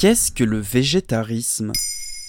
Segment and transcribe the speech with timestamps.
[0.00, 1.72] Qu'est-ce que le végétarisme?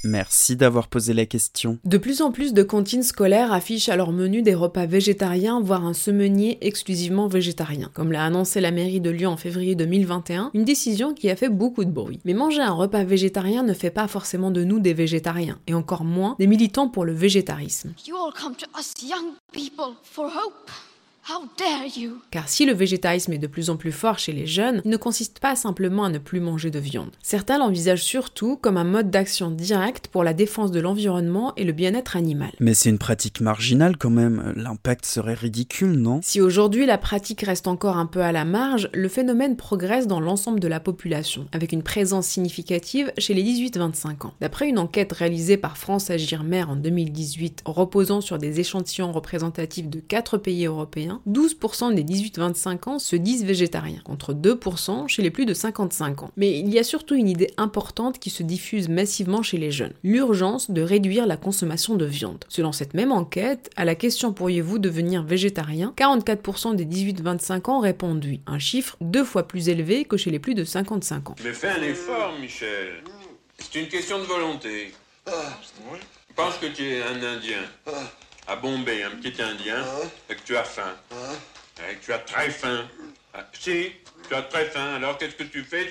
[0.04, 1.80] Merci d'avoir posé la question.
[1.86, 5.86] De plus en plus de cantines scolaires affichent à leur menu des repas végétariens, voire
[5.86, 7.90] un semenier exclusivement végétarien.
[7.94, 11.48] Comme l'a annoncé la mairie de Lyon en février 2021, une décision qui a fait
[11.48, 12.20] beaucoup de bruit.
[12.26, 16.04] Mais manger un repas végétarien ne fait pas forcément de nous des végétariens, et encore
[16.04, 17.94] moins des militants pour le végétarisme.
[18.06, 20.91] You all come to us young people for hope.
[21.30, 22.14] How dare you?
[22.32, 24.98] Car si le végétarisme est de plus en plus fort chez les jeunes, il ne
[24.98, 27.12] consiste pas simplement à ne plus manger de viande.
[27.22, 31.74] Certains l'envisagent surtout comme un mode d'action direct pour la défense de l'environnement et le
[31.74, 32.52] bien-être animal.
[32.60, 36.22] Mais c'est une pratique marginale quand même, l'impact serait ridicule, non?
[36.24, 40.20] Si aujourd'hui la pratique reste encore un peu à la marge, le phénomène progresse dans
[40.20, 44.34] l'ensemble de la population, avec une présence significative chez les 18-25 ans.
[44.42, 49.88] D'après une enquête réalisée par France Agir Mère en 2018, reposant sur des échantillons représentatifs
[49.88, 55.32] de 4 pays européens, 12% des 18-25 ans se disent végétariens, contre 2% chez les
[55.32, 56.32] plus de 55 ans.
[56.38, 59.94] Mais il y a surtout une idée importante qui se diffuse massivement chez les jeunes,
[60.04, 62.46] l'urgence de réduire la consommation de viande.
[62.50, 68.24] Selon cette même enquête, à la question pourriez-vous devenir végétarien, 44% des 18-25 ans répondent
[68.26, 71.36] oui, un chiffre deux fois plus élevé que chez les plus de 55 ans.
[71.44, 73.04] Mais fais un effort, Michel.
[73.58, 74.92] C'est une question de volonté.
[76.36, 77.64] Pense que tu es un Indien.
[78.52, 79.82] À Bombay, un petit Indien,
[80.30, 80.94] et que tu as faim.
[81.90, 82.86] Et que tu as très faim.
[83.34, 83.94] Ah, Si,
[84.28, 85.90] tu as très faim, alors qu'est-ce que tu fais?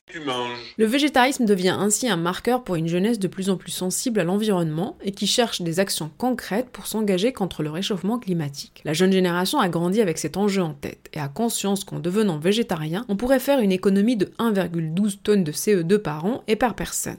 [0.79, 4.25] Le végétarisme devient ainsi un marqueur pour une jeunesse de plus en plus sensible à
[4.25, 8.81] l'environnement et qui cherche des actions concrètes pour s'engager contre le réchauffement climatique.
[8.85, 12.39] La jeune génération a grandi avec cet enjeu en tête et a conscience qu'en devenant
[12.39, 16.75] végétarien, on pourrait faire une économie de 1,12 tonnes de CO2 par an et par
[16.75, 17.19] personne.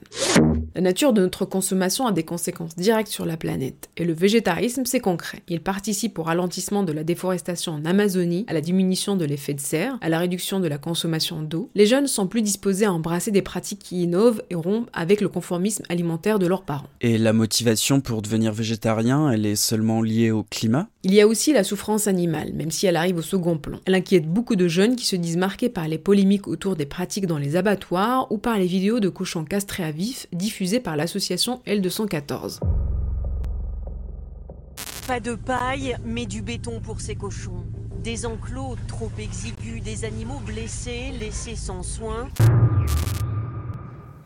[0.74, 4.86] La nature de notre consommation a des conséquences directes sur la planète, et le végétarisme,
[4.86, 5.42] c'est concret.
[5.50, 9.60] Il participe au ralentissement de la déforestation en Amazonie, à la diminution de l'effet de
[9.60, 11.70] serre, à la réduction de la consommation d'eau.
[11.76, 15.30] Les jeunes sont plus disposés à embrasser des pratiques qui innovent et rompent avec le
[15.30, 16.88] conformisme alimentaire de leurs parents.
[17.02, 20.88] Et la motivation pour devenir végétarien, elle est seulement liée au climat?
[21.04, 23.80] Il y a aussi la souffrance animale, même si elle arrive au second plan.
[23.86, 27.28] Elle inquiète beaucoup de jeunes qui se disent marqués par les polémiques autour des pratiques
[27.28, 31.62] dans les abattoirs ou par les vidéos de cochons castrés à vif diffusées par l'association
[31.66, 32.60] L214.
[35.08, 37.66] Pas de paille, mais du béton pour ces cochons.
[38.04, 42.30] Des enclos trop exigus, des animaux blessés, laissés sans soin.
[42.82, 43.31] you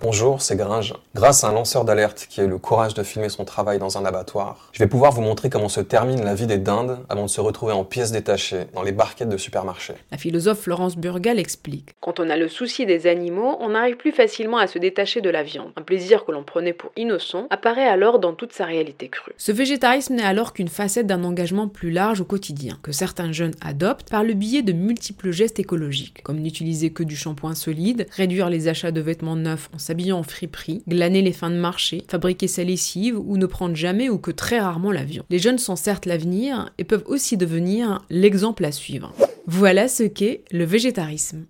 [0.01, 0.93] Bonjour, c'est Gringe.
[1.15, 3.97] Grâce à un lanceur d'alerte qui a eu le courage de filmer son travail dans
[3.97, 7.23] un abattoir, je vais pouvoir vous montrer comment se termine la vie des dindes avant
[7.23, 9.93] de se retrouver en pièces détachées dans les barquettes de supermarchés.
[10.11, 14.11] La philosophe Florence Burgal explique Quand on a le souci des animaux, on arrive plus
[14.11, 15.71] facilement à se détacher de la viande.
[15.77, 19.33] Un plaisir que l'on prenait pour innocent apparaît alors dans toute sa réalité crue.
[19.37, 23.55] Ce végétarisme n'est alors qu'une facette d'un engagement plus large au quotidien, que certains jeunes
[23.61, 28.49] adoptent par le biais de multiples gestes écologiques, comme n'utiliser que du shampoing solide, réduire
[28.49, 32.47] les achats de vêtements neufs en s'habillant en friperie, glaner les fins de marché, fabriquer
[32.47, 35.23] sa lessive ou ne prendre jamais ou que très rarement l'avion.
[35.29, 39.13] Les jeunes sont certes l'avenir et peuvent aussi devenir l'exemple à suivre.
[39.47, 41.45] Voilà ce qu'est le végétarisme.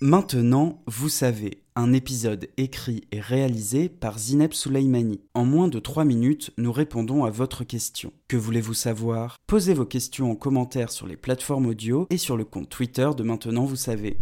[0.00, 5.20] Maintenant, vous savez, un épisode écrit et réalisé par Zineb Souleimani.
[5.34, 8.12] En moins de 3 minutes, nous répondons à votre question.
[8.28, 9.38] Que voulez-vous savoir?
[9.48, 13.24] Posez vos questions en commentaire sur les plateformes audio et sur le compte Twitter de
[13.24, 14.18] Maintenant, vous savez.